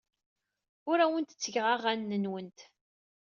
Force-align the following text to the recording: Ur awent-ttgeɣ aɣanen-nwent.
Ur 0.89 0.97
awent-ttgeɣ 1.05 1.65
aɣanen-nwent. 1.75 2.59